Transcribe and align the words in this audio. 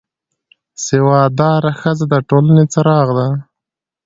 سواد 0.85 1.31
داره 1.41 1.71
ښځه 1.79 2.05
د 2.11 2.13
ټولنې 2.29 2.65
څراغ 2.73 3.07
ده 3.17 3.27